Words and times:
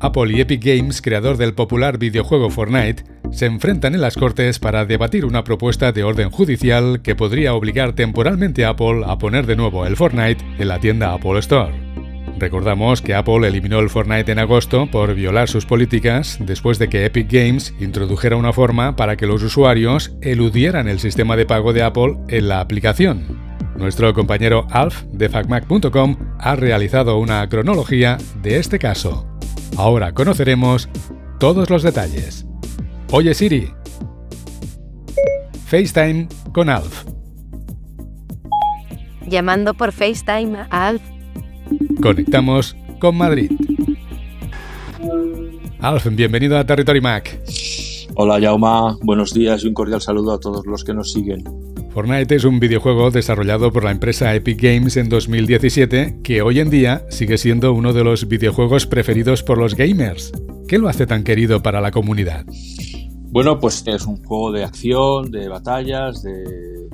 Apple 0.00 0.32
y 0.32 0.40
Epic 0.40 0.64
Games, 0.64 1.02
creador 1.02 1.36
del 1.36 1.52
popular 1.52 1.98
videojuego 1.98 2.50
Fortnite, 2.50 3.04
se 3.30 3.46
enfrentan 3.46 3.94
en 3.94 4.00
las 4.00 4.16
Cortes 4.16 4.58
para 4.58 4.86
debatir 4.86 5.24
una 5.24 5.44
propuesta 5.44 5.92
de 5.92 6.04
orden 6.04 6.30
judicial 6.30 7.02
que 7.02 7.14
podría 7.14 7.54
obligar 7.54 7.92
temporalmente 7.92 8.64
a 8.64 8.70
Apple 8.70 9.02
a 9.06 9.18
poner 9.18 9.46
de 9.46 9.56
nuevo 9.56 9.86
el 9.86 9.96
Fortnite 9.96 10.44
en 10.58 10.68
la 10.68 10.80
tienda 10.80 11.12
Apple 11.12 11.38
Store. 11.38 11.72
Recordamos 12.38 13.02
que 13.02 13.14
Apple 13.14 13.46
eliminó 13.46 13.80
el 13.80 13.90
Fortnite 13.90 14.32
en 14.32 14.38
agosto 14.38 14.90
por 14.90 15.14
violar 15.14 15.48
sus 15.48 15.66
políticas 15.66 16.38
después 16.40 16.78
de 16.78 16.88
que 16.88 17.04
Epic 17.04 17.30
Games 17.30 17.74
introdujera 17.78 18.36
una 18.36 18.54
forma 18.54 18.96
para 18.96 19.16
que 19.16 19.26
los 19.26 19.42
usuarios 19.42 20.16
eludieran 20.22 20.88
el 20.88 20.98
sistema 20.98 21.36
de 21.36 21.44
pago 21.44 21.74
de 21.74 21.82
Apple 21.82 22.16
en 22.28 22.48
la 22.48 22.60
aplicación. 22.60 23.38
Nuestro 23.76 24.12
compañero 24.14 24.66
Alf 24.70 25.02
de 25.12 25.28
FacMac.com 25.28 26.16
ha 26.38 26.56
realizado 26.56 27.18
una 27.18 27.46
cronología 27.48 28.16
de 28.42 28.56
este 28.56 28.78
caso. 28.78 29.29
Ahora 29.76 30.12
conoceremos 30.12 30.88
todos 31.38 31.70
los 31.70 31.82
detalles. 31.82 32.46
Oye 33.12 33.34
Siri. 33.34 33.72
FaceTime 35.66 36.28
con 36.52 36.68
Alf. 36.68 37.04
Llamando 39.26 39.74
por 39.74 39.92
FaceTime 39.92 40.58
a 40.58 40.88
Alf. 40.88 41.02
Conectamos 42.02 42.76
con 42.98 43.16
Madrid. 43.16 43.52
Alf, 45.80 46.06
bienvenido 46.10 46.58
a 46.58 46.66
Territory 46.66 47.00
Mac. 47.00 47.40
Hola 48.16 48.38
Yauma, 48.38 48.98
buenos 49.02 49.32
días 49.32 49.64
y 49.64 49.68
un 49.68 49.74
cordial 49.74 50.02
saludo 50.02 50.32
a 50.32 50.40
todos 50.40 50.66
los 50.66 50.84
que 50.84 50.92
nos 50.92 51.12
siguen. 51.12 51.69
Fortnite 51.90 52.36
es 52.36 52.44
un 52.44 52.60
videojuego 52.60 53.10
desarrollado 53.10 53.72
por 53.72 53.82
la 53.82 53.90
empresa 53.90 54.32
Epic 54.32 54.62
Games 54.62 54.96
en 54.96 55.08
2017 55.08 56.20
que 56.22 56.40
hoy 56.40 56.60
en 56.60 56.70
día 56.70 57.04
sigue 57.10 57.36
siendo 57.36 57.72
uno 57.72 57.92
de 57.92 58.04
los 58.04 58.28
videojuegos 58.28 58.86
preferidos 58.86 59.42
por 59.42 59.58
los 59.58 59.74
gamers. 59.74 60.30
¿Qué 60.68 60.78
lo 60.78 60.88
hace 60.88 61.08
tan 61.08 61.24
querido 61.24 61.64
para 61.64 61.80
la 61.80 61.90
comunidad? 61.90 62.46
Bueno, 63.32 63.58
pues 63.58 63.82
es 63.88 64.06
un 64.06 64.24
juego 64.24 64.52
de 64.52 64.62
acción, 64.62 65.32
de 65.32 65.48
batallas, 65.48 66.22
de... 66.22 66.88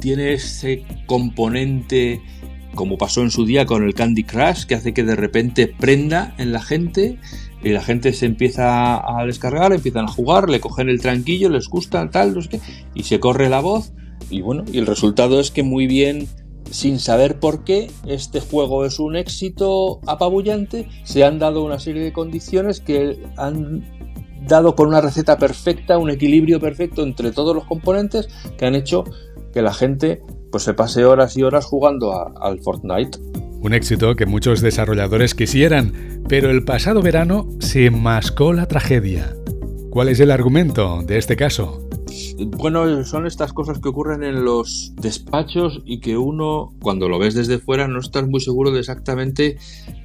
tiene 0.00 0.32
ese 0.32 0.84
componente 1.06 2.20
como 2.74 2.98
pasó 2.98 3.22
en 3.22 3.30
su 3.30 3.44
día 3.44 3.66
con 3.66 3.84
el 3.84 3.94
Candy 3.94 4.24
Crush, 4.24 4.64
que 4.64 4.74
hace 4.74 4.92
que 4.92 5.04
de 5.04 5.16
repente 5.16 5.68
prenda 5.68 6.34
en 6.38 6.52
la 6.52 6.62
gente 6.62 7.18
y 7.62 7.68
la 7.68 7.82
gente 7.82 8.12
se 8.12 8.26
empieza 8.26 8.96
a 8.96 9.24
descargar, 9.26 9.72
empiezan 9.72 10.06
a 10.06 10.08
jugar, 10.08 10.48
le 10.48 10.60
cogen 10.60 10.88
el 10.88 11.00
tranquillo, 11.00 11.50
les 11.50 11.68
gusta 11.68 12.08
tal, 12.10 12.34
no 12.34 12.42
sé 12.42 12.48
qué, 12.48 12.60
y 12.94 13.04
se 13.04 13.20
corre 13.20 13.48
la 13.48 13.60
voz 13.60 13.92
y 14.28 14.40
bueno, 14.42 14.64
y 14.70 14.78
el 14.78 14.86
resultado 14.86 15.40
es 15.40 15.50
que 15.50 15.62
muy 15.62 15.86
bien, 15.86 16.28
sin 16.70 16.98
saber 16.98 17.40
por 17.40 17.64
qué, 17.64 17.90
este 18.06 18.40
juego 18.40 18.84
es 18.84 18.98
un 18.98 19.16
éxito 19.16 20.00
apabullante, 20.06 20.88
se 21.04 21.24
han 21.24 21.38
dado 21.38 21.64
una 21.64 21.78
serie 21.78 22.02
de 22.02 22.12
condiciones 22.12 22.80
que 22.80 23.18
han 23.36 23.84
dado 24.46 24.74
con 24.74 24.88
una 24.88 25.00
receta 25.00 25.38
perfecta, 25.38 25.98
un 25.98 26.10
equilibrio 26.10 26.60
perfecto 26.60 27.02
entre 27.02 27.32
todos 27.32 27.54
los 27.54 27.64
componentes 27.64 28.28
que 28.56 28.66
han 28.66 28.74
hecho 28.74 29.04
que 29.52 29.62
la 29.62 29.72
gente 29.72 30.22
pues 30.50 30.64
se 30.64 30.74
pase 30.74 31.04
horas 31.04 31.36
y 31.36 31.42
horas 31.42 31.64
jugando 31.64 32.12
al 32.40 32.60
Fortnite. 32.60 33.18
Un 33.62 33.74
éxito 33.74 34.16
que 34.16 34.26
muchos 34.26 34.62
desarrolladores 34.62 35.34
quisieran, 35.34 36.22
pero 36.28 36.50
el 36.50 36.64
pasado 36.64 37.02
verano 37.02 37.48
se 37.60 37.90
mascó 37.90 38.52
la 38.52 38.66
tragedia. 38.66 39.36
¿Cuál 39.90 40.08
es 40.08 40.18
el 40.20 40.30
argumento 40.30 41.02
de 41.02 41.18
este 41.18 41.36
caso? 41.36 41.89
Bueno, 42.38 43.04
son 43.04 43.26
estas 43.26 43.52
cosas 43.52 43.78
que 43.80 43.88
ocurren 43.88 44.22
en 44.22 44.44
los 44.44 44.92
despachos 44.96 45.80
y 45.84 46.00
que 46.00 46.16
uno, 46.16 46.72
cuando 46.80 47.08
lo 47.08 47.18
ves 47.18 47.34
desde 47.34 47.58
fuera, 47.58 47.88
no 47.88 48.00
estás 48.00 48.26
muy 48.28 48.40
seguro 48.40 48.70
de 48.70 48.80
exactamente 48.80 49.58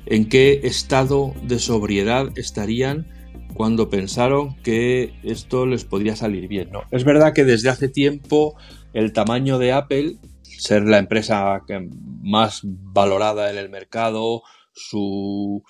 en 0.05 0.29
qué 0.29 0.61
estado 0.63 1.33
de 1.43 1.59
sobriedad 1.59 2.29
estarían 2.35 3.07
cuando 3.55 3.89
pensaron 3.89 4.55
que 4.61 5.13
esto 5.23 5.65
les 5.65 5.85
podría 5.85 6.15
salir 6.15 6.47
bien. 6.47 6.69
¿no? 6.71 6.83
Es 6.91 7.05
verdad 7.05 7.33
que 7.33 7.45
desde 7.45 7.69
hace 7.69 7.87
tiempo 7.87 8.55
el 8.93 9.13
tamaño 9.13 9.57
de 9.57 9.71
Apple, 9.71 10.17
ser 10.43 10.83
la 10.83 10.99
empresa 10.99 11.61
más 12.21 12.61
valorada 12.63 13.49
en 13.51 13.57
el 13.57 13.69
mercado, 13.69 14.43
su 14.73 15.63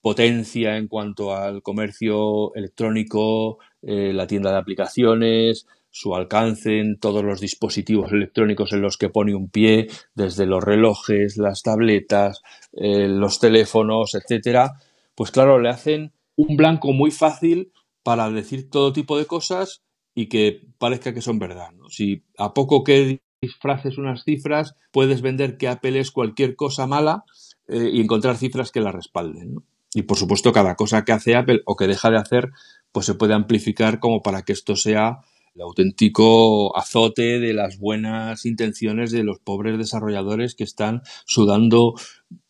potencia 0.00 0.76
en 0.76 0.86
cuanto 0.86 1.34
al 1.34 1.62
comercio 1.62 2.54
electrónico, 2.54 3.58
eh, 3.82 4.12
la 4.12 4.26
tienda 4.26 4.50
de 4.50 4.58
aplicaciones, 4.58 5.66
su 5.94 6.16
alcance 6.16 6.80
en 6.80 6.98
todos 6.98 7.22
los 7.22 7.40
dispositivos 7.40 8.10
electrónicos 8.10 8.72
en 8.72 8.82
los 8.82 8.98
que 8.98 9.10
pone 9.10 9.32
un 9.32 9.48
pie, 9.48 9.86
desde 10.16 10.44
los 10.44 10.62
relojes, 10.62 11.36
las 11.36 11.62
tabletas, 11.62 12.42
eh, 12.72 13.06
los 13.06 13.38
teléfonos, 13.38 14.16
etcétera, 14.16 14.72
pues 15.14 15.30
claro, 15.30 15.60
le 15.60 15.68
hacen 15.68 16.12
un 16.34 16.56
blanco 16.56 16.92
muy 16.92 17.12
fácil 17.12 17.70
para 18.02 18.28
decir 18.28 18.70
todo 18.70 18.92
tipo 18.92 19.16
de 19.16 19.26
cosas 19.26 19.84
y 20.16 20.26
que 20.26 20.66
parezca 20.78 21.14
que 21.14 21.20
son 21.20 21.38
verdad. 21.38 21.70
Si 21.90 22.24
a 22.38 22.54
poco 22.54 22.82
que 22.82 23.20
disfraces 23.40 23.96
unas 23.96 24.24
cifras, 24.24 24.74
puedes 24.90 25.22
vender 25.22 25.56
que 25.58 25.68
Apple 25.68 26.00
es 26.00 26.10
cualquier 26.10 26.56
cosa 26.56 26.88
mala 26.88 27.22
eh, 27.68 27.90
y 27.92 28.00
encontrar 28.00 28.36
cifras 28.36 28.72
que 28.72 28.80
la 28.80 28.90
respalden. 28.90 29.62
Y 29.94 30.02
por 30.02 30.16
supuesto, 30.16 30.52
cada 30.52 30.74
cosa 30.74 31.04
que 31.04 31.12
hace 31.12 31.36
Apple 31.36 31.62
o 31.66 31.76
que 31.76 31.86
deja 31.86 32.10
de 32.10 32.18
hacer, 32.18 32.50
pues 32.90 33.06
se 33.06 33.14
puede 33.14 33.34
amplificar 33.34 34.00
como 34.00 34.24
para 34.24 34.42
que 34.42 34.52
esto 34.52 34.74
sea 34.74 35.20
el 35.54 35.62
auténtico 35.62 36.76
azote 36.76 37.38
de 37.38 37.54
las 37.54 37.78
buenas 37.78 38.44
intenciones 38.44 39.12
de 39.12 39.22
los 39.22 39.38
pobres 39.38 39.78
desarrolladores 39.78 40.54
que 40.54 40.64
están 40.64 41.02
sudando 41.26 41.94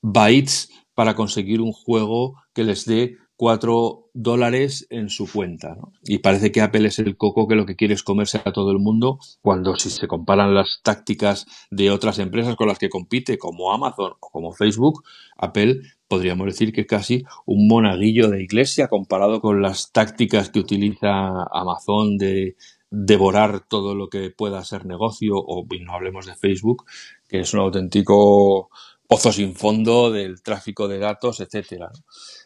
bytes 0.01 0.71
para 0.95 1.15
conseguir 1.15 1.61
un 1.61 1.73
juego 1.73 2.37
que 2.55 2.65
les 2.65 2.87
dé 2.87 3.17
4 3.37 4.11
dólares 4.15 4.87
en 4.91 5.09
su 5.11 5.31
cuenta. 5.31 5.77
Y 6.05 6.19
parece 6.19 6.53
que 6.53 6.63
Apple 6.63 6.87
es 6.87 7.01
el 7.01 7.17
coco 7.17 7.49
que 7.49 7.57
lo 7.57 7.67
que 7.67 7.75
quiere 7.75 7.95
es 7.95 8.05
comerse 8.05 8.41
a 8.45 8.53
todo 8.53 8.71
el 8.71 8.79
mundo, 8.79 9.19
cuando 9.43 9.75
si 9.75 9.91
se 9.91 10.07
comparan 10.07 10.55
las 10.55 10.81
tácticas 10.83 11.47
de 11.71 11.91
otras 11.91 12.21
empresas 12.21 12.55
con 12.55 12.69
las 12.69 12.79
que 12.79 12.89
compite, 12.89 13.37
como 13.37 13.73
Amazon 13.73 14.13
o 14.21 14.31
como 14.31 14.53
Facebook, 14.53 15.03
Apple 15.37 15.81
podríamos 16.07 16.47
decir 16.47 16.73
que 16.73 16.83
es 16.83 16.87
casi 16.87 17.25
un 17.45 17.67
monaguillo 17.67 18.31
de 18.31 18.43
iglesia 18.43 18.87
comparado 18.87 19.41
con 19.41 19.61
las 19.61 19.91
tácticas 19.91 20.49
que 20.49 20.61
utiliza 20.61 21.43
Amazon 21.53 22.17
de 22.17 22.55
devorar 22.91 23.61
todo 23.61 23.95
lo 23.95 24.09
que 24.09 24.31
pueda 24.31 24.65
ser 24.65 24.87
negocio, 24.87 25.35
o 25.37 25.67
no 25.81 25.95
hablemos 25.95 26.27
de 26.27 26.35
Facebook, 26.35 26.85
que 27.29 27.41
es 27.41 27.55
un 27.55 27.61
auténtico 27.61 28.71
pozo 29.07 29.33
sin 29.33 29.55
fondo 29.55 30.11
del 30.11 30.43
tráfico 30.43 30.89
de 30.89 30.99
datos, 30.99 31.41
etcétera. 31.41 31.91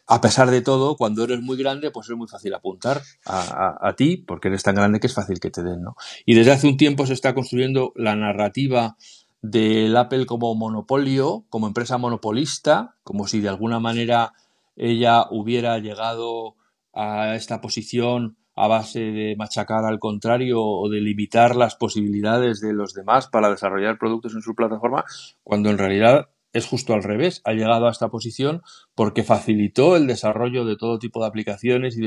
A 0.07 0.21
pesar 0.21 0.49
de 0.51 0.61
todo, 0.61 0.97
cuando 0.97 1.23
eres 1.23 1.41
muy 1.41 1.57
grande, 1.57 1.91
pues 1.91 2.09
es 2.09 2.17
muy 2.17 2.27
fácil 2.27 2.53
apuntar 2.53 3.01
a, 3.25 3.93
ti, 3.95 4.17
porque 4.17 4.49
eres 4.49 4.63
tan 4.63 4.75
grande 4.75 4.99
que 4.99 5.07
es 5.07 5.13
fácil 5.13 5.39
que 5.39 5.51
te 5.51 5.63
den, 5.63 5.81
¿no? 5.81 5.95
Y 6.25 6.35
desde 6.35 6.51
hace 6.51 6.67
un 6.67 6.77
tiempo 6.77 7.05
se 7.05 7.13
está 7.13 7.33
construyendo 7.33 7.93
la 7.95 8.15
narrativa 8.15 8.97
del 9.41 9.95
Apple 9.95 10.25
como 10.25 10.53
monopolio, 10.55 11.45
como 11.49 11.67
empresa 11.67 11.97
monopolista, 11.97 12.95
como 13.03 13.27
si 13.27 13.39
de 13.39 13.49
alguna 13.49 13.79
manera 13.79 14.33
ella 14.75 15.27
hubiera 15.29 15.77
llegado 15.79 16.55
a 16.93 17.35
esta 17.35 17.61
posición 17.61 18.37
a 18.59 18.67
base 18.67 18.99
de 18.99 19.35
machacar 19.37 19.85
al 19.85 19.99
contrario 19.99 20.61
o 20.61 20.89
de 20.89 20.99
limitar 20.99 21.55
las 21.55 21.75
posibilidades 21.75 22.59
de 22.59 22.73
los 22.73 22.93
demás 22.93 23.27
para 23.27 23.49
desarrollar 23.49 23.97
productos 23.97 24.33
en 24.33 24.41
su 24.41 24.53
plataforma, 24.53 25.05
cuando 25.43 25.69
en 25.69 25.77
realidad 25.77 26.27
es 26.51 26.65
justo 26.65 26.93
al 26.93 27.03
revés. 27.03 27.41
Ha 27.45 27.53
llegado 27.53 27.87
a 27.87 27.91
esta 27.91 28.09
posición 28.09 28.61
porque 28.95 29.23
facilitó 29.23 29.95
el 29.95 30.07
desarrollo 30.07 30.65
de 30.65 30.75
todo 30.75 30.99
tipo 30.99 31.21
de 31.21 31.27
aplicaciones 31.27 31.97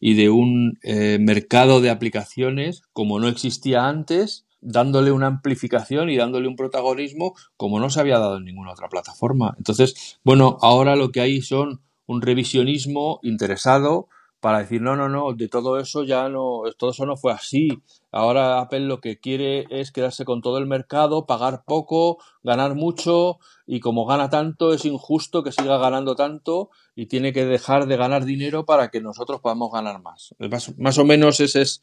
y 0.00 0.14
de, 0.14 0.30
un 0.30 0.78
eh, 0.82 1.18
mercado 1.20 1.82
de 1.82 1.90
aplicaciones 1.90 2.82
como 2.94 3.20
no 3.20 3.28
existía 3.28 3.86
antes, 3.86 4.46
dándole 4.62 5.12
una 5.12 5.26
amplificación 5.26 6.08
y 6.08 6.16
dándole 6.16 6.48
un 6.48 6.56
protagonismo 6.56 7.34
como 7.58 7.80
no 7.80 7.90
se 7.90 8.00
había 8.00 8.18
dado 8.18 8.38
en 8.38 8.44
ninguna 8.44 8.72
otra 8.72 8.88
plataforma. 8.88 9.54
Entonces, 9.58 10.18
bueno, 10.24 10.56
ahora 10.62 10.96
lo 10.96 11.10
que 11.10 11.20
hay 11.20 11.42
son 11.42 11.82
un 12.06 12.22
revisionismo 12.22 13.20
interesado 13.22 14.08
para 14.40 14.60
decir, 14.60 14.80
no, 14.80 14.94
no, 14.94 15.08
no, 15.08 15.32
de 15.34 15.48
todo 15.48 15.78
eso 15.78 16.04
ya 16.04 16.28
no, 16.28 16.62
todo 16.78 16.90
eso 16.90 17.06
no 17.06 17.16
fue 17.16 17.32
así. 17.32 17.82
Ahora 18.12 18.60
Apple 18.60 18.80
lo 18.80 19.00
que 19.00 19.18
quiere 19.18 19.66
es 19.70 19.90
quedarse 19.90 20.24
con 20.24 20.42
todo 20.42 20.58
el 20.58 20.66
mercado, 20.66 21.26
pagar 21.26 21.64
poco, 21.66 22.18
ganar 22.42 22.74
mucho, 22.74 23.38
y 23.66 23.80
como 23.80 24.06
gana 24.06 24.30
tanto, 24.30 24.72
es 24.72 24.84
injusto 24.84 25.42
que 25.42 25.52
siga 25.52 25.78
ganando 25.78 26.14
tanto 26.14 26.70
y 26.94 27.06
tiene 27.06 27.32
que 27.32 27.44
dejar 27.44 27.86
de 27.86 27.96
ganar 27.96 28.24
dinero 28.24 28.64
para 28.64 28.90
que 28.90 29.00
nosotros 29.00 29.40
podamos 29.40 29.72
ganar 29.72 30.00
más. 30.00 30.34
Más, 30.38 30.78
más 30.78 30.98
o 30.98 31.04
menos 31.04 31.40
ese 31.40 31.62
es 31.62 31.82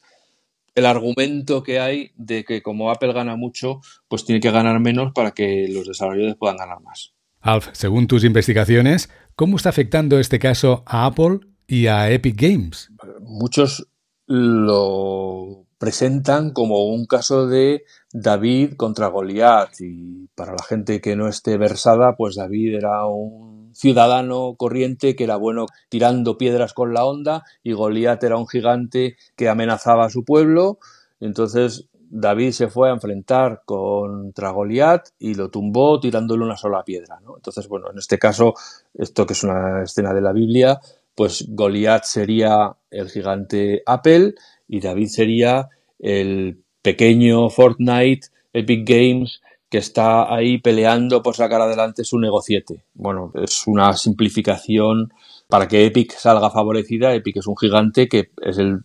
el 0.74 0.86
argumento 0.86 1.62
que 1.62 1.80
hay 1.80 2.12
de 2.16 2.44
que 2.44 2.62
como 2.62 2.90
Apple 2.90 3.12
gana 3.12 3.36
mucho, 3.36 3.80
pues 4.08 4.24
tiene 4.24 4.40
que 4.40 4.50
ganar 4.50 4.78
menos 4.80 5.12
para 5.14 5.32
que 5.32 5.66
los 5.68 5.86
desarrolladores 5.86 6.36
puedan 6.36 6.56
ganar 6.56 6.80
más. 6.80 7.14
Alf, 7.40 7.68
según 7.72 8.06
tus 8.06 8.24
investigaciones, 8.24 9.08
¿cómo 9.36 9.56
está 9.56 9.68
afectando 9.68 10.18
este 10.18 10.38
caso 10.38 10.82
a 10.86 11.06
Apple 11.06 11.40
y 11.66 11.86
a 11.86 12.10
Epic 12.10 12.40
Games. 12.40 12.90
Muchos 13.20 13.88
lo 14.26 15.66
presentan 15.78 16.50
como 16.50 16.86
un 16.86 17.06
caso 17.06 17.46
de 17.46 17.84
David 18.12 18.74
contra 18.76 19.08
Goliat 19.08 19.80
y 19.80 20.28
para 20.34 20.52
la 20.52 20.62
gente 20.62 21.00
que 21.00 21.16
no 21.16 21.28
esté 21.28 21.58
versada, 21.58 22.16
pues 22.16 22.36
David 22.36 22.76
era 22.76 23.06
un 23.06 23.72
ciudadano 23.74 24.54
corriente 24.56 25.14
que 25.14 25.24
era 25.24 25.36
bueno 25.36 25.66
tirando 25.90 26.38
piedras 26.38 26.72
con 26.72 26.94
la 26.94 27.04
onda 27.04 27.44
y 27.62 27.72
Goliat 27.72 28.22
era 28.24 28.38
un 28.38 28.48
gigante 28.48 29.16
que 29.36 29.48
amenazaba 29.48 30.06
a 30.06 30.10
su 30.10 30.24
pueblo. 30.24 30.78
Entonces 31.20 31.88
David 32.08 32.52
se 32.52 32.68
fue 32.68 32.88
a 32.88 32.94
enfrentar 32.94 33.62
contra 33.64 34.50
Goliat 34.50 35.08
y 35.18 35.34
lo 35.34 35.50
tumbó 35.50 36.00
tirándole 36.00 36.44
una 36.44 36.56
sola 36.56 36.84
piedra. 36.84 37.18
Entonces, 37.34 37.68
bueno, 37.68 37.90
en 37.90 37.98
este 37.98 38.18
caso, 38.18 38.54
esto 38.94 39.26
que 39.26 39.32
es 39.34 39.42
una 39.44 39.82
escena 39.82 40.14
de 40.14 40.20
la 40.20 40.32
Biblia, 40.32 40.80
pues 41.16 41.46
Goliat 41.48 42.04
sería 42.04 42.76
el 42.90 43.08
gigante 43.08 43.82
Apple 43.86 44.34
y 44.68 44.80
David 44.80 45.08
sería 45.08 45.70
el 45.98 46.62
pequeño 46.82 47.48
Fortnite, 47.48 48.28
Epic 48.52 48.88
Games, 48.88 49.40
que 49.70 49.78
está 49.78 50.32
ahí 50.32 50.58
peleando 50.58 51.22
por 51.22 51.34
sacar 51.34 51.60
adelante 51.62 52.04
su 52.04 52.18
negociete. 52.18 52.84
Bueno, 52.94 53.32
es 53.34 53.66
una 53.66 53.94
simplificación 53.94 55.12
para 55.48 55.66
que 55.66 55.86
Epic 55.86 56.12
salga 56.12 56.50
favorecida. 56.50 57.14
Epic 57.14 57.38
es 57.38 57.46
un 57.46 57.56
gigante 57.56 58.08
que 58.08 58.30
es 58.42 58.58
el, 58.58 58.84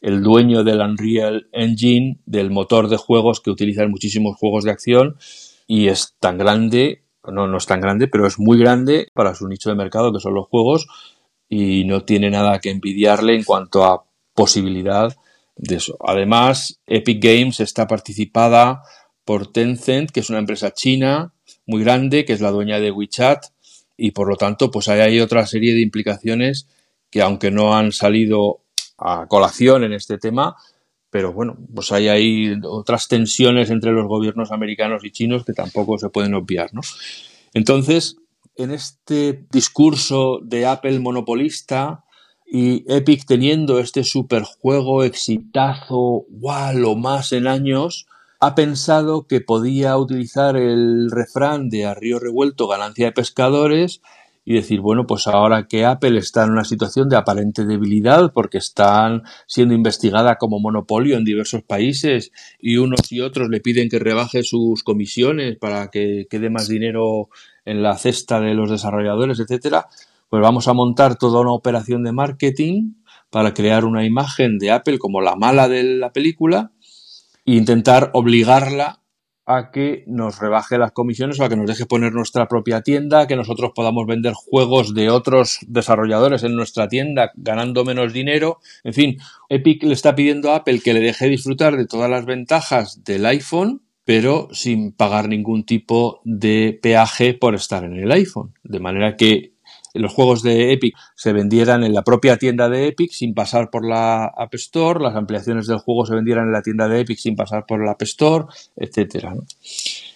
el 0.00 0.22
dueño 0.22 0.62
del 0.62 0.80
Unreal 0.80 1.48
Engine, 1.52 2.20
del 2.24 2.50
motor 2.50 2.88
de 2.88 2.96
juegos 2.98 3.40
que 3.40 3.50
utilizan 3.50 3.90
muchísimos 3.90 4.36
juegos 4.38 4.64
de 4.64 4.70
acción 4.70 5.16
y 5.66 5.88
es 5.88 6.14
tan 6.20 6.38
grande, 6.38 7.02
no, 7.26 7.48
no 7.48 7.56
es 7.56 7.66
tan 7.66 7.80
grande, 7.80 8.06
pero 8.06 8.26
es 8.26 8.38
muy 8.38 8.58
grande 8.58 9.08
para 9.12 9.34
su 9.34 9.48
nicho 9.48 9.70
de 9.70 9.76
mercado 9.76 10.12
que 10.12 10.20
son 10.20 10.34
los 10.34 10.46
juegos 10.46 10.86
y 11.56 11.84
no 11.84 12.04
tiene 12.04 12.30
nada 12.30 12.58
que 12.58 12.70
envidiarle 12.70 13.36
en 13.36 13.44
cuanto 13.44 13.84
a 13.84 14.04
posibilidad 14.34 15.14
de 15.54 15.76
eso. 15.76 15.96
Además, 16.04 16.80
Epic 16.88 17.22
Games 17.22 17.60
está 17.60 17.86
participada 17.86 18.82
por 19.24 19.52
Tencent, 19.52 20.10
que 20.10 20.18
es 20.18 20.30
una 20.30 20.40
empresa 20.40 20.72
china 20.72 21.32
muy 21.64 21.84
grande, 21.84 22.24
que 22.24 22.32
es 22.32 22.40
la 22.40 22.50
dueña 22.50 22.80
de 22.80 22.90
WeChat, 22.90 23.46
y 23.96 24.10
por 24.10 24.28
lo 24.28 24.36
tanto, 24.36 24.72
pues 24.72 24.88
hay 24.88 25.20
otra 25.20 25.46
serie 25.46 25.74
de 25.74 25.80
implicaciones 25.80 26.66
que 27.08 27.22
aunque 27.22 27.52
no 27.52 27.76
han 27.76 27.92
salido 27.92 28.62
a 28.98 29.28
colación 29.28 29.84
en 29.84 29.92
este 29.92 30.18
tema, 30.18 30.56
pero 31.08 31.32
bueno, 31.32 31.56
pues 31.72 31.92
hay 31.92 32.08
ahí 32.08 32.52
otras 32.64 33.06
tensiones 33.06 33.70
entre 33.70 33.92
los 33.92 34.08
gobiernos 34.08 34.50
americanos 34.50 35.04
y 35.04 35.12
chinos 35.12 35.44
que 35.44 35.52
tampoco 35.52 35.98
se 35.98 36.08
pueden 36.08 36.34
obviar, 36.34 36.74
¿no? 36.74 36.80
Entonces, 37.52 38.16
en 38.56 38.70
este 38.70 39.46
discurso 39.50 40.40
de 40.42 40.66
Apple 40.66 40.98
monopolista 41.00 42.04
y 42.46 42.84
Epic 42.92 43.24
teniendo 43.26 43.78
este 43.78 44.04
superjuego 44.04 45.02
exitazo, 45.02 46.24
wow, 46.28 46.72
lo 46.74 46.94
más 46.94 47.32
en 47.32 47.46
años, 47.46 48.06
ha 48.40 48.54
pensado 48.54 49.26
que 49.26 49.40
podía 49.40 49.96
utilizar 49.96 50.56
el 50.56 51.10
refrán 51.10 51.70
de 51.70 51.86
a 51.86 51.94
río 51.94 52.18
revuelto 52.18 52.68
ganancia 52.68 53.06
de 53.06 53.12
pescadores 53.12 54.02
y 54.44 54.54
decir, 54.54 54.80
bueno, 54.80 55.06
pues 55.06 55.26
ahora 55.26 55.66
que 55.66 55.86
Apple 55.86 56.18
está 56.18 56.44
en 56.44 56.50
una 56.50 56.64
situación 56.64 57.08
de 57.08 57.16
aparente 57.16 57.64
debilidad 57.64 58.32
porque 58.34 58.58
están 58.58 59.22
siendo 59.46 59.74
investigada 59.74 60.36
como 60.36 60.60
monopolio 60.60 61.16
en 61.16 61.24
diversos 61.24 61.62
países 61.62 62.30
y 62.60 62.76
unos 62.76 63.10
y 63.10 63.20
otros 63.20 63.48
le 63.48 63.60
piden 63.60 63.88
que 63.88 63.98
rebaje 63.98 64.42
sus 64.42 64.82
comisiones 64.82 65.56
para 65.56 65.88
que 65.88 66.26
quede 66.28 66.50
más 66.50 66.68
dinero 66.68 67.30
en 67.64 67.82
la 67.82 67.96
cesta 67.96 68.40
de 68.40 68.54
los 68.54 68.70
desarrolladores, 68.70 69.40
etcétera, 69.40 69.88
pues 70.28 70.42
vamos 70.42 70.68
a 70.68 70.72
montar 70.72 71.16
toda 71.16 71.40
una 71.40 71.52
operación 71.52 72.02
de 72.02 72.12
marketing 72.12 72.94
para 73.30 73.54
crear 73.54 73.84
una 73.84 74.04
imagen 74.04 74.58
de 74.58 74.70
Apple 74.70 74.98
como 74.98 75.20
la 75.20 75.36
mala 75.36 75.68
de 75.68 75.82
la 75.82 76.12
película 76.12 76.72
e 77.44 77.54
intentar 77.54 78.10
obligarla 78.14 79.00
a 79.46 79.70
que 79.70 80.04
nos 80.06 80.38
rebaje 80.38 80.78
las 80.78 80.92
comisiones 80.92 81.38
o 81.38 81.44
a 81.44 81.48
que 81.48 81.56
nos 81.56 81.66
deje 81.66 81.84
poner 81.84 82.12
nuestra 82.12 82.48
propia 82.48 82.80
tienda, 82.80 83.26
que 83.26 83.36
nosotros 83.36 83.72
podamos 83.74 84.06
vender 84.06 84.32
juegos 84.32 84.94
de 84.94 85.10
otros 85.10 85.58
desarrolladores 85.66 86.44
en 86.44 86.56
nuestra 86.56 86.88
tienda 86.88 87.30
ganando 87.36 87.84
menos 87.84 88.12
dinero. 88.12 88.58
En 88.84 88.94
fin, 88.94 89.18
Epic 89.48 89.82
le 89.82 89.92
está 89.92 90.14
pidiendo 90.14 90.50
a 90.50 90.56
Apple 90.56 90.80
que 90.80 90.94
le 90.94 91.00
deje 91.00 91.28
disfrutar 91.28 91.76
de 91.76 91.86
todas 91.86 92.10
las 92.10 92.24
ventajas 92.24 93.04
del 93.04 93.26
iPhone, 93.26 93.82
pero 94.04 94.48
sin 94.52 94.92
pagar 94.92 95.28
ningún 95.28 95.64
tipo 95.64 96.20
de 96.24 96.78
peaje 96.80 97.34
por 97.34 97.54
estar 97.54 97.84
en 97.84 97.94
el 97.94 98.12
iPhone. 98.12 98.52
De 98.62 98.80
manera 98.80 99.16
que 99.16 99.54
los 99.94 100.12
juegos 100.12 100.42
de 100.42 100.72
Epic 100.72 100.94
se 101.14 101.32
vendieran 101.32 101.84
en 101.84 101.94
la 101.94 102.02
propia 102.02 102.36
tienda 102.36 102.68
de 102.68 102.88
Epic 102.88 103.12
sin 103.12 103.32
pasar 103.32 103.70
por 103.70 103.86
la 103.86 104.24
App 104.24 104.52
Store, 104.54 105.00
las 105.00 105.14
ampliaciones 105.14 105.66
del 105.66 105.78
juego 105.78 106.04
se 106.04 106.14
vendieran 106.14 106.46
en 106.46 106.52
la 106.52 106.62
tienda 106.62 106.88
de 106.88 107.00
Epic 107.00 107.18
sin 107.18 107.36
pasar 107.36 107.64
por 107.66 107.82
la 107.82 107.92
App 107.92 108.02
Store, 108.02 108.46
etcétera. 108.76 109.34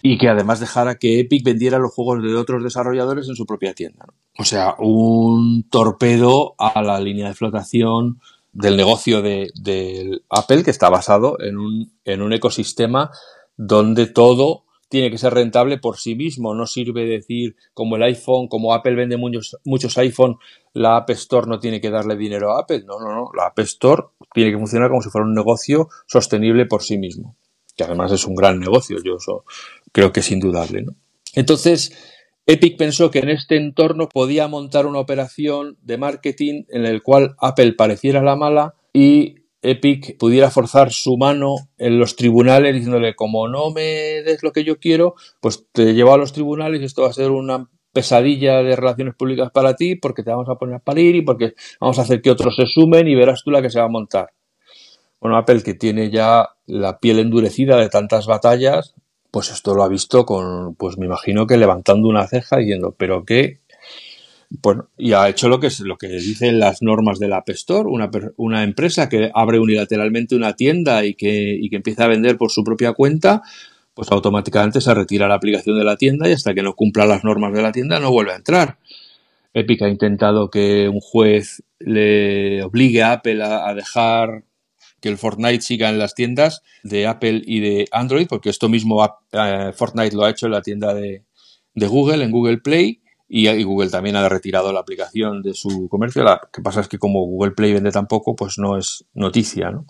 Y 0.03 0.19
que 0.19 0.29
además 0.29 0.61
dejara 0.61 0.97
que 0.97 1.21
Epic 1.21 1.45
vendiera 1.45 1.79
los 1.79 1.95
juegos 1.95 2.23
de 2.23 2.35
otros 2.35 2.63
desarrolladores 2.63 3.29
en 3.29 3.37
su 3.37 3.47
propia 3.47 3.73
tienda. 3.73 4.07
O 4.37 4.45
sea, 4.45 4.75
un 4.79 5.69
torpedo 5.71 6.55
a 6.59 6.83
la 6.83 7.01
línea 7.01 7.29
de 7.29 7.35
flotación 7.35 8.21
del 8.53 8.77
negocio 8.77 9.23
de, 9.23 10.21
Apple 10.29 10.65
que 10.65 10.73
está 10.73 10.91
basado 10.91 11.39
en 11.41 12.23
un 12.23 12.33
ecosistema 12.33 13.13
donde 13.59 14.07
todo 14.07 14.65
tiene 14.89 15.11
que 15.11 15.19
ser 15.19 15.35
rentable 15.35 15.77
por 15.79 15.99
sí 15.99 16.15
mismo. 16.15 16.55
No 16.55 16.67
sirve 16.67 17.05
decir 17.05 17.57
como 17.75 17.97
el 17.97 18.03
iPhone, 18.05 18.49
como 18.49 18.73
Apple 18.73 18.95
vende 18.95 19.19
muchos, 19.19 19.59
muchos 19.65 19.97
la 20.73 20.97
App 20.97 21.11
Store 21.11 21.47
no 21.47 21.59
tiene 21.59 21.81
que 21.81 21.91
darle 21.91 22.17
dinero 22.17 22.53
a 22.53 22.61
Apple. 22.61 22.85
No, 22.87 22.99
no, 22.99 23.15
no. 23.15 23.31
La 23.37 23.47
App 23.47 23.59
Store 23.59 24.05
tiene 24.33 24.53
que 24.53 24.59
funcionar 24.59 24.89
como 24.89 25.03
si 25.03 25.11
fuera 25.11 25.27
un 25.27 25.35
negocio 25.35 25.89
sostenible 26.07 26.65
por 26.65 26.83
sí 26.83 26.97
mismo. 26.97 27.37
Que 27.77 27.85
además 27.85 28.13
es 28.13 28.25
un 28.25 28.35
gran 28.35 28.59
negocio. 28.59 28.97
Yo 29.05 29.17
eso 29.17 29.45
creo 29.93 30.13
que 30.13 30.21
es 30.21 30.31
indudable. 30.31 30.87
Entonces, 31.35 31.93
Epic 32.47 32.79
pensó 32.79 33.11
que 33.11 33.19
en 33.19 33.29
este 33.29 33.57
entorno 33.57 34.09
podía 34.09 34.49
montar 34.49 34.87
una 34.87 35.01
operación 35.01 35.77
de 35.83 35.99
marketing 35.99 36.65
en 36.71 36.87
el 36.87 37.03
cual 37.03 37.35
Apple 37.41 37.75
pareciera 37.75 38.23
la 38.23 38.37
mala 38.37 38.75
y 38.93 39.38
Epic 39.63 40.17
pudiera 40.19 40.51
forzar 40.51 40.93
su 40.93 41.17
mano 41.17 41.57
en 41.79 41.99
los 41.99 42.17
tribunales 42.17 42.75
diciéndole 42.75 43.15
como 43.17 43.49
no 43.49 43.71
me 43.71 44.23
des 44.23 44.43
lo 44.43 44.53
que 44.53 44.65
yo 44.65 44.79
quiero, 44.79 45.15
pues 45.41 45.67
te 45.73 45.95
llevo 45.95 46.13
a 46.13 46.19
los 46.19 46.33
tribunales 46.33 46.81
y 46.81 46.85
esto 46.85 47.03
va 47.03 47.09
a 47.09 47.13
ser 47.13 47.31
una 47.31 47.69
pesadilla 47.93 48.63
de 48.63 48.77
relaciones 48.77 49.15
públicas 49.15 49.51
para 49.51 49.75
ti 49.75 49.97
porque 49.97 50.23
te 50.23 50.31
vamos 50.31 50.49
a 50.49 50.55
poner 50.55 50.77
a 50.77 50.79
parir 50.79 51.17
y 51.17 51.23
porque 51.23 51.55
vamos 51.81 51.99
a 51.99 52.03
hacer 52.03 52.23
que 52.23 52.31
otros 52.31 52.55
se 52.55 52.67
sumen 52.67 53.09
y 53.09 53.15
verás 53.15 53.43
tú 53.43 53.51
la 53.51 53.63
que 53.63 53.71
se 53.71 53.81
va 53.81 53.87
a 53.87 53.91
montar. 53.91 54.31
Bueno, 55.21 55.37
Apple 55.37 55.63
que 55.63 55.75
tiene 55.75 56.11
ya 56.11 56.51
la 56.67 57.01
piel 57.01 57.19
endurecida 57.19 57.77
de 57.77 57.89
tantas 57.89 58.27
batallas, 58.27 58.95
pues 59.31 59.51
esto 59.51 59.75
lo 59.75 59.83
ha 59.83 59.89
visto 59.89 60.25
con, 60.25 60.77
pues 60.77 60.97
me 60.97 61.07
imagino 61.07 61.47
que 61.47 61.57
levantando 61.57 62.09
una 62.09 62.29
ceja 62.29 62.59
diciendo, 62.59 62.95
pero 62.97 63.25
qué 63.25 63.61
bueno, 64.51 64.89
y 64.97 65.13
ha 65.13 65.29
hecho 65.29 65.49
lo 65.49 65.61
que, 65.61 65.67
es, 65.67 65.81
lo 65.81 65.99
que 65.99 66.09
dicen 66.09 66.59
las 66.59 66.81
normas 66.81 67.19
del 67.19 67.35
App 67.35 67.51
Store, 67.51 67.89
una, 67.89 68.11
una 68.37 68.63
empresa 68.63 69.09
que 69.09 69.31
abre 69.35 69.59
unilateralmente 69.59 70.35
una 70.35 70.55
tienda 70.55 71.05
y 71.05 71.15
que, 71.15 71.57
y 71.61 71.69
que 71.69 71.77
empieza 71.77 72.05
a 72.05 72.09
vender 72.09 72.39
por 72.39 72.51
su 72.51 72.65
propia 72.65 72.95
cuenta, 72.95 73.43
pues 73.93 74.11
automáticamente 74.11 74.81
se 74.81 74.95
retira 74.95 75.29
la 75.29 75.35
aplicación 75.35 75.79
de 75.79 75.85
la 75.85 75.97
tienda 75.97 76.29
y 76.29 76.33
hasta 76.33 76.55
que 76.55 76.63
no 76.63 76.75
cumpla 76.75 77.05
las 77.05 77.25
normas 77.25 77.53
de 77.53 77.63
la 77.63 77.73
tienda 77.73 78.01
no 78.01 78.11
vuelve 78.11 78.33
a 78.33 78.37
entrar. 78.37 78.79
Epic 79.53 79.83
ha 79.83 79.89
intentado 79.89 80.51
que 80.51 80.89
un 80.89 81.01
juez 81.01 81.63
le 81.79 82.63
obligue 82.63 83.03
a 83.03 83.13
Apple 83.13 83.43
a, 83.43 83.75
dejar 83.75 84.45
que 85.01 85.09
el 85.09 85.19
Fortnite 85.19 85.61
siga 85.61 85.89
en 85.89 85.99
las 85.99 86.15
tiendas 86.15 86.63
de 86.83 87.07
Apple 87.07 87.43
y 87.45 87.61
de 87.61 87.89
Android, 87.93 88.27
porque 88.29 88.51
esto 88.51 88.69
mismo 88.69 89.05
eh, 89.33 89.73
Fortnite 89.75 90.17
lo 90.17 90.25
ha 90.25 90.31
hecho 90.31 90.47
en 90.47 90.53
la 90.53 90.63
tienda 90.63 90.95
de, 90.95 91.25
de 91.75 91.87
Google, 91.87 92.25
en 92.25 92.31
Google 92.31 92.59
Play, 92.59 93.01
y, 93.29 93.63
Google 93.63 93.91
también 93.91 94.17
ha 94.17 94.29
retirado 94.29 94.73
la 94.73 94.81
aplicación 94.81 95.43
de 95.43 95.55
su 95.55 95.89
comercio. 95.89 96.23
Lo 96.23 96.41
que 96.53 96.63
pasa 96.63 96.81
es 96.81 96.89
que 96.89 96.99
como 96.99 97.27
Google 97.27 97.53
Play 97.53 97.75
vende 97.75 97.93
tan 97.93 98.07
poco, 98.07 98.35
pues 98.35 98.59
no 98.59 98.77
es 98.79 99.05
noticia, 99.15 99.71
¿no? 99.71 99.87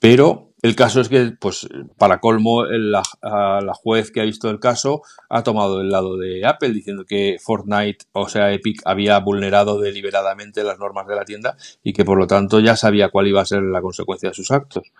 Pero 0.00 0.52
el 0.62 0.74
caso 0.74 1.00
es 1.00 1.08
que, 1.08 1.32
pues, 1.40 1.68
para 1.96 2.18
colmo, 2.18 2.64
la, 2.64 3.02
la, 3.22 3.72
juez 3.74 4.10
que 4.10 4.20
ha 4.20 4.24
visto 4.24 4.50
el 4.50 4.58
caso 4.58 5.02
ha 5.28 5.44
tomado 5.44 5.80
el 5.80 5.90
lado 5.90 6.16
de 6.16 6.44
Apple, 6.44 6.70
diciendo 6.70 7.04
que 7.04 7.36
Fortnite, 7.40 8.06
o 8.12 8.28
sea, 8.28 8.52
Epic, 8.52 8.80
había 8.84 9.18
vulnerado 9.20 9.80
deliberadamente 9.80 10.64
las 10.64 10.80
normas 10.80 11.06
de 11.06 11.14
la 11.14 11.24
tienda 11.24 11.56
y 11.84 11.92
que, 11.92 12.04
por 12.04 12.18
lo 12.18 12.26
tanto, 12.26 12.58
ya 12.58 12.74
sabía 12.74 13.10
cuál 13.10 13.28
iba 13.28 13.40
a 13.40 13.46
ser 13.46 13.62
la 13.62 13.80
consecuencia 13.80 14.30
de 14.30 14.34
sus 14.34 14.50
actos. 14.50 14.92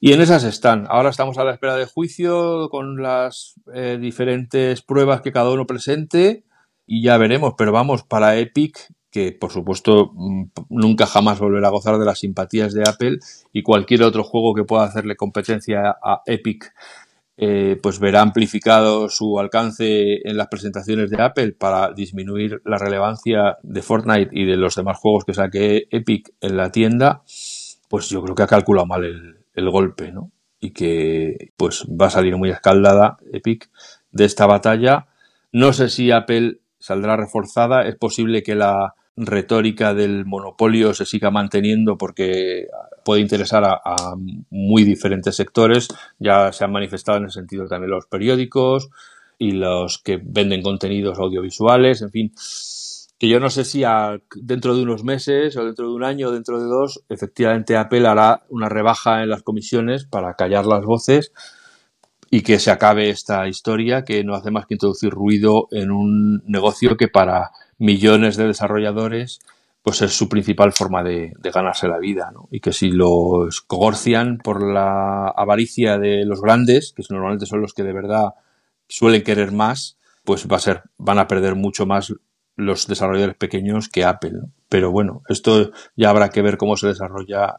Y 0.00 0.12
en 0.12 0.20
esas 0.20 0.44
están. 0.44 0.86
Ahora 0.88 1.10
estamos 1.10 1.38
a 1.38 1.44
la 1.44 1.52
espera 1.52 1.76
de 1.76 1.86
juicio 1.86 2.68
con 2.68 3.02
las 3.02 3.54
eh, 3.72 3.98
diferentes 4.00 4.82
pruebas 4.82 5.20
que 5.20 5.32
cada 5.32 5.50
uno 5.50 5.66
presente 5.66 6.44
y 6.86 7.02
ya 7.02 7.18
veremos, 7.18 7.54
pero 7.58 7.72
vamos, 7.72 8.04
para 8.04 8.38
Epic, 8.38 8.88
que 9.10 9.32
por 9.32 9.50
supuesto 9.50 10.12
mm, 10.14 10.44
nunca 10.68 11.06
jamás 11.06 11.40
volverá 11.40 11.68
a 11.68 11.72
gozar 11.72 11.98
de 11.98 12.04
las 12.04 12.20
simpatías 12.20 12.72
de 12.74 12.88
Apple 12.88 13.18
y 13.52 13.62
cualquier 13.62 14.02
otro 14.02 14.22
juego 14.22 14.54
que 14.54 14.64
pueda 14.64 14.84
hacerle 14.84 15.16
competencia 15.16 15.96
a 16.02 16.22
Epic, 16.26 16.72
eh, 17.38 17.78
pues 17.82 17.98
verá 17.98 18.22
amplificado 18.22 19.08
su 19.08 19.38
alcance 19.38 20.26
en 20.28 20.36
las 20.36 20.48
presentaciones 20.48 21.10
de 21.10 21.22
Apple 21.22 21.52
para 21.52 21.92
disminuir 21.92 22.62
la 22.64 22.78
relevancia 22.78 23.58
de 23.62 23.82
Fortnite 23.82 24.30
y 24.32 24.46
de 24.46 24.56
los 24.56 24.74
demás 24.74 24.98
juegos 24.98 25.24
que 25.24 25.34
saque 25.34 25.86
Epic 25.90 26.32
en 26.40 26.56
la 26.56 26.70
tienda, 26.70 27.22
pues 27.88 28.08
yo 28.08 28.22
creo 28.22 28.34
que 28.34 28.42
ha 28.42 28.46
calculado 28.46 28.86
mal 28.86 29.04
el, 29.04 29.36
el 29.54 29.70
golpe, 29.70 30.12
¿no? 30.12 30.30
Y 30.60 30.70
que 30.70 31.52
pues 31.56 31.84
va 31.84 32.06
a 32.06 32.10
salir 32.10 32.36
muy 32.36 32.50
escaldada 32.50 33.18
Epic 33.32 33.70
de 34.12 34.24
esta 34.24 34.46
batalla. 34.46 35.06
No 35.52 35.72
sé 35.72 35.90
si 35.90 36.10
Apple 36.10 36.60
saldrá 36.86 37.16
reforzada. 37.16 37.88
Es 37.88 37.96
posible 37.96 38.44
que 38.44 38.54
la 38.54 38.94
retórica 39.16 39.92
del 39.92 40.24
monopolio 40.24 40.94
se 40.94 41.04
siga 41.04 41.32
manteniendo 41.32 41.98
porque 41.98 42.68
puede 43.04 43.22
interesar 43.22 43.64
a, 43.64 44.14
muy 44.50 44.84
diferentes 44.84 45.34
sectores. 45.34 45.88
Ya 46.20 46.52
se 46.52 46.64
han 46.64 46.70
manifestado 46.70 47.18
en 47.18 47.24
el 47.24 47.32
sentido 47.32 47.66
también 47.66 47.90
los 47.90 48.06
periódicos 48.06 48.88
y 49.36 49.52
los 49.52 49.98
que 49.98 50.20
venden 50.22 50.62
contenidos 50.62 51.18
audiovisuales, 51.18 52.02
en 52.02 52.10
fin. 52.10 52.32
Que 53.18 53.28
yo 53.28 53.40
no 53.40 53.50
sé 53.50 53.64
si 53.64 53.82
dentro 54.36 54.76
de 54.76 54.82
unos 54.82 55.02
meses 55.02 55.56
o 55.56 55.64
dentro 55.64 55.88
de 55.88 55.94
un 55.94 56.04
año 56.04 56.28
o 56.28 56.32
dentro 56.32 56.60
de 56.60 56.68
dos, 56.68 57.02
efectivamente 57.08 57.76
Apple 57.76 58.06
hará 58.06 58.44
una 58.48 58.68
rebaja 58.68 59.24
en 59.24 59.30
las 59.30 59.42
comisiones 59.42 60.04
para 60.04 60.34
callar 60.34 60.66
las 60.66 60.84
voces 60.84 61.32
y 62.30 62.42
que 62.42 62.58
se 62.58 62.70
acabe 62.70 63.10
esta 63.10 63.48
historia 63.48 64.04
que 64.04 64.24
no 64.24 64.34
hace 64.34 64.50
más 64.50 64.66
que 64.66 64.74
introducir 64.74 65.10
ruido 65.10 65.68
en 65.70 65.90
un 65.90 66.42
negocio 66.46 66.96
que 66.96 67.08
para 67.08 67.50
millones 67.78 68.36
de 68.36 68.46
desarrolladores 68.46 69.40
pues 69.86 70.02
es 70.02 70.16
su 70.16 70.28
principal 70.28 70.72
forma 70.72 71.04
de, 71.04 71.32
ganarse 71.54 71.86
la 71.86 72.00
vida. 72.00 72.32
Y 72.50 72.58
que 72.58 72.72
si 72.72 72.90
los 72.90 73.60
cogorcian 73.60 74.38
por 74.38 74.60
la 74.60 75.28
avaricia 75.28 75.96
de 75.96 76.24
los 76.24 76.42
grandes, 76.42 76.92
que 76.92 77.04
normalmente 77.08 77.46
son 77.46 77.60
los 77.60 77.72
que 77.72 77.84
de 77.84 77.92
verdad 77.92 78.30
suelen 78.88 79.22
querer 79.22 79.52
más, 79.52 79.96
pues 80.24 80.48
va 80.50 80.56
a 80.56 80.58
ser, 80.58 80.82
van 80.98 81.20
a 81.20 81.28
perder 81.28 81.54
mucho 81.54 81.86
más 81.86 82.12
los 82.56 82.88
desarrolladores 82.88 83.36
pequeños 83.36 83.88
que 83.88 84.04
Apple. 84.04 84.40
Pero 84.68 84.90
bueno, 84.90 85.22
esto 85.28 85.70
ya 85.94 86.10
habrá 86.10 86.30
que 86.30 86.42
ver 86.42 86.56
cómo 86.56 86.76
se 86.76 86.88
desarrolla 86.88 87.58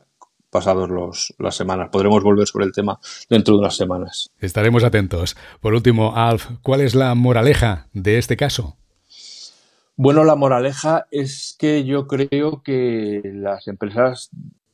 pasados 0.58 0.90
los, 0.90 1.36
las 1.38 1.56
semanas. 1.56 1.90
Podremos 1.92 2.24
volver 2.24 2.48
sobre 2.48 2.66
el 2.66 2.72
tema 2.72 3.00
dentro 3.30 3.54
de 3.54 3.60
unas 3.60 3.76
semanas. 3.76 4.32
Estaremos 4.40 4.84
atentos. 4.84 5.38
Por 5.62 5.76
último, 5.76 6.16
Alf, 6.16 6.48
¿cuál 6.64 6.82
es 6.82 6.96
la 6.96 7.14
moraleja 7.14 7.90
de 7.94 8.18
este 8.18 8.38
caso? 8.38 8.76
Bueno, 9.96 10.24
la 10.24 10.36
moraleja 10.36 11.06
es 11.12 11.56
que 11.60 11.84
yo 11.84 12.08
creo 12.08 12.64
que 12.64 13.22
las 13.24 13.68
empresas 13.68 14.32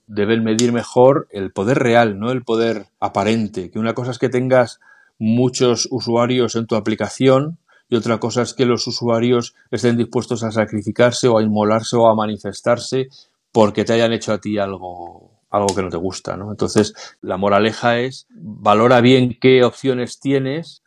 deben 0.08 0.46
medir 0.46 0.72
mejor 0.72 1.28
el 1.32 1.52
poder 1.52 1.80
real, 1.80 2.18
no 2.18 2.32
el 2.32 2.44
poder 2.44 2.86
aparente. 3.02 3.70
Que 3.70 3.80
una 3.80 3.94
cosa 3.94 4.12
es 4.12 4.20
que 4.20 4.30
tengas 4.30 4.80
muchos 5.20 5.90
usuarios 5.92 6.56
en 6.56 6.66
tu 6.66 6.76
aplicación 6.76 7.58
y 7.90 7.98
otra 7.98 8.20
cosa 8.20 8.42
es 8.42 8.54
que 8.54 8.66
los 8.66 8.88
usuarios 8.88 9.54
estén 9.70 9.98
dispuestos 9.98 10.44
a 10.44 10.52
sacrificarse 10.52 11.28
o 11.28 11.38
a 11.38 11.44
inmolarse 11.44 11.98
o 11.98 12.08
a 12.08 12.16
manifestarse 12.16 13.10
porque 13.52 13.84
te 13.84 13.92
hayan 13.92 14.14
hecho 14.14 14.32
a 14.32 14.40
ti 14.40 14.58
algo 14.58 15.33
algo 15.54 15.76
que 15.76 15.84
no 15.84 15.90
te 15.90 15.98
gusta, 15.98 16.36
¿no? 16.36 16.50
Entonces, 16.52 16.94
la 17.22 17.38
moraleja 17.38 18.00
es 18.00 18.26
valora 18.32 19.02
bien 19.02 19.38
qué 19.40 19.64
opciones 19.64 20.20
tienes 20.20 20.82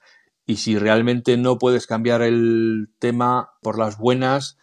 y 0.44 0.56
si 0.56 0.76
realmente 0.76 1.36
no 1.36 1.56
puedes 1.56 1.86
cambiar 1.86 2.20
el 2.22 2.88
tema 2.98 3.52
por 3.62 3.78
las 3.78 3.96
buenas, 3.96 4.58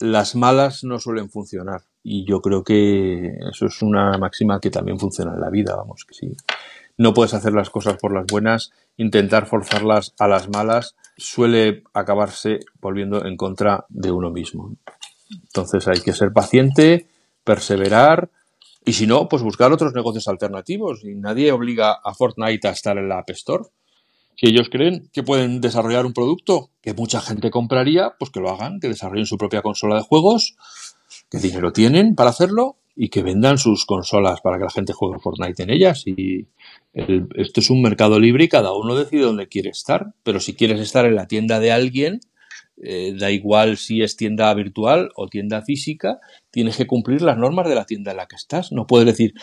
las 0.00 0.34
malas 0.34 0.82
no 0.82 0.98
suelen 0.98 1.28
funcionar. 1.28 1.82
Y 2.02 2.24
yo 2.24 2.40
creo 2.40 2.64
que 2.64 3.36
eso 3.52 3.66
es 3.66 3.82
una 3.82 4.16
máxima 4.16 4.60
que 4.60 4.70
también 4.70 4.98
funciona 4.98 5.34
en 5.34 5.40
la 5.40 5.50
vida, 5.50 5.76
vamos, 5.76 6.06
que 6.06 6.14
si 6.14 6.32
no 6.96 7.12
puedes 7.12 7.34
hacer 7.34 7.52
las 7.52 7.68
cosas 7.68 7.98
por 7.98 8.14
las 8.14 8.26
buenas, 8.26 8.72
intentar 8.96 9.46
forzarlas 9.46 10.14
a 10.18 10.26
las 10.26 10.48
malas 10.48 10.96
suele 11.18 11.84
acabarse 11.92 12.60
volviendo 12.80 13.26
en 13.26 13.36
contra 13.36 13.84
de 13.90 14.10
uno 14.10 14.30
mismo. 14.30 14.74
Entonces 15.30 15.86
hay 15.86 16.00
que 16.00 16.14
ser 16.14 16.32
paciente, 16.32 17.08
perseverar 17.44 18.30
y 18.88 18.92
si 18.92 19.06
no, 19.06 19.28
pues 19.28 19.42
buscar 19.42 19.72
otros 19.72 19.92
negocios 19.94 20.28
alternativos. 20.28 21.04
Y 21.04 21.14
nadie 21.14 21.52
obliga 21.52 21.92
a 22.02 22.14
Fortnite 22.14 22.68
a 22.68 22.70
estar 22.70 22.96
en 22.98 23.08
la 23.08 23.18
App 23.18 23.30
Store 23.30 23.64
si 24.38 24.46
ellos 24.46 24.68
creen 24.70 25.10
que 25.12 25.24
pueden 25.24 25.60
desarrollar 25.60 26.06
un 26.06 26.12
producto 26.12 26.70
que 26.80 26.94
mucha 26.94 27.20
gente 27.20 27.50
compraría, 27.50 28.14
pues 28.20 28.30
que 28.30 28.38
lo 28.38 28.50
hagan, 28.50 28.78
que 28.78 28.86
desarrollen 28.86 29.26
su 29.26 29.36
propia 29.36 29.62
consola 29.62 29.96
de 29.96 30.02
juegos, 30.02 30.56
que 31.28 31.38
dinero 31.38 31.72
tienen 31.72 32.14
para 32.14 32.30
hacerlo 32.30 32.76
y 32.94 33.08
que 33.08 33.24
vendan 33.24 33.58
sus 33.58 33.84
consolas 33.84 34.40
para 34.40 34.58
que 34.58 34.64
la 34.64 34.70
gente 34.70 34.92
juegue 34.92 35.18
Fortnite 35.18 35.64
en 35.64 35.70
ellas. 35.70 36.04
Y 36.06 36.46
esto 36.94 37.60
es 37.60 37.68
un 37.68 37.82
mercado 37.82 38.20
libre 38.20 38.44
y 38.44 38.48
cada 38.48 38.72
uno 38.72 38.94
decide 38.94 39.22
dónde 39.22 39.48
quiere 39.48 39.70
estar. 39.70 40.14
Pero 40.22 40.38
si 40.38 40.54
quieres 40.54 40.80
estar 40.80 41.04
en 41.04 41.16
la 41.16 41.26
tienda 41.26 41.58
de 41.58 41.72
alguien, 41.72 42.20
eh, 42.82 43.14
da 43.18 43.30
igual 43.30 43.76
si 43.76 44.02
es 44.02 44.16
tienda 44.16 44.52
virtual 44.54 45.10
o 45.16 45.28
tienda 45.28 45.62
física, 45.62 46.20
tienes 46.50 46.76
que 46.76 46.86
cumplir 46.86 47.22
las 47.22 47.38
normas 47.38 47.68
de 47.68 47.74
la 47.74 47.86
tienda 47.86 48.10
en 48.12 48.18
la 48.18 48.26
que 48.26 48.36
estás. 48.36 48.72
No 48.72 48.86
puedes 48.86 49.06
decir, 49.06 49.34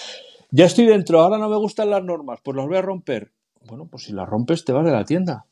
ya 0.52 0.66
estoy 0.66 0.86
dentro, 0.86 1.22
ahora 1.22 1.38
no 1.38 1.50
me 1.50 1.58
gustan 1.58 1.90
las 1.90 2.04
normas, 2.04 2.40
pues 2.44 2.56
las 2.56 2.68
voy 2.68 2.78
a 2.78 2.82
romper 2.82 3.32
bueno, 3.68 3.88
pues 3.90 4.04
si 4.04 4.14
la 4.14 4.26
rompes 4.26 4.64
te 4.66 4.74
vas 4.74 4.86
de 4.86 4.92
la 4.92 5.06
tienda 5.06 5.46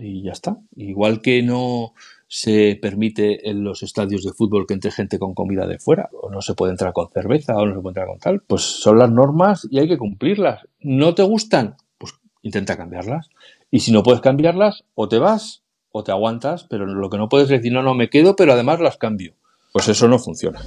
y 0.00 0.22
ya 0.22 0.32
está. 0.32 0.58
Igual 0.76 1.20
que 1.20 1.42
no 1.42 1.92
se 2.26 2.78
permite 2.80 3.48
en 3.48 3.62
los 3.62 3.82
estadios 3.82 4.24
de 4.24 4.32
fútbol 4.32 4.66
que 4.66 4.74
entre 4.74 4.90
gente 4.90 5.18
con 5.18 5.34
comida 5.34 5.66
de 5.66 5.78
fuera, 5.78 6.08
o 6.12 6.30
no 6.30 6.40
se 6.40 6.54
puede 6.54 6.72
entrar 6.72 6.92
con 6.92 7.08
cerveza, 7.10 7.56
o 7.56 7.66
no 7.66 7.74
se 7.74 7.80
puede 7.80 7.90
entrar 7.92 8.08
con 8.08 8.18
tal, 8.18 8.40
pues 8.40 8.62
son 8.62 8.98
las 8.98 9.10
normas 9.10 9.66
y 9.70 9.78
hay 9.78 9.88
que 9.88 9.98
cumplirlas. 9.98 10.66
¿No 10.80 11.14
te 11.14 11.22
gustan? 11.22 11.76
Pues 11.96 12.14
intenta 12.42 12.76
cambiarlas. 12.76 13.28
Y 13.70 13.80
si 13.80 13.92
no 13.92 14.02
puedes 14.02 14.20
cambiarlas, 14.20 14.84
o 14.94 15.08
te 15.08 15.18
vas 15.18 15.62
o 15.92 16.04
te 16.04 16.12
aguantas, 16.12 16.66
pero 16.68 16.86
lo 16.86 17.10
que 17.10 17.18
no 17.18 17.28
puedes 17.28 17.48
decir, 17.48 17.72
no, 17.72 17.82
no, 17.82 17.94
me 17.94 18.10
quedo, 18.10 18.36
pero 18.36 18.52
además 18.52 18.80
las 18.80 18.96
cambio. 18.96 19.34
Pues 19.72 19.88
eso 19.88 20.08
no 20.08 20.18
funciona. 20.18 20.60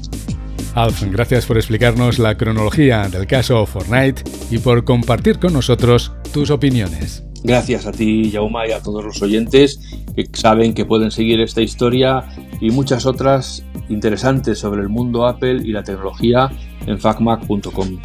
Alf, 0.75 1.03
gracias 1.11 1.45
por 1.45 1.57
explicarnos 1.57 2.17
la 2.17 2.37
cronología 2.37 3.09
del 3.09 3.27
caso 3.27 3.65
Fortnite 3.65 4.23
y 4.49 4.57
por 4.59 4.85
compartir 4.85 5.39
con 5.39 5.53
nosotros 5.53 6.13
tus 6.31 6.49
opiniones. 6.49 7.23
Gracias 7.43 7.87
a 7.87 7.91
ti, 7.91 8.29
Yauma, 8.29 8.67
y 8.67 8.71
a 8.71 8.81
todos 8.81 9.03
los 9.03 9.21
oyentes 9.21 9.79
que 10.15 10.29
saben 10.33 10.73
que 10.73 10.85
pueden 10.85 11.11
seguir 11.11 11.41
esta 11.41 11.61
historia 11.61 12.23
y 12.61 12.69
muchas 12.69 13.05
otras 13.05 13.65
interesantes 13.89 14.59
sobre 14.59 14.81
el 14.81 14.89
mundo 14.89 15.25
Apple 15.25 15.61
y 15.63 15.71
la 15.71 15.83
tecnología 15.83 16.49
en 16.85 16.99
facmac.com. 16.99 17.99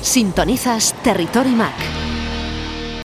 Sintonizas 0.00 0.94
Territory 1.02 1.50
Mac 1.50 1.74